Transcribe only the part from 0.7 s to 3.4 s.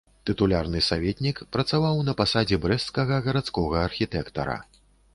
саветнік, працаваў на пасадзе брэсцкага